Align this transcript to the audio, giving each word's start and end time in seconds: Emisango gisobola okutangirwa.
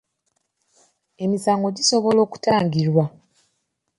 Emisango 1.23 1.67
gisobola 1.77 2.19
okutangirwa. 2.25 3.05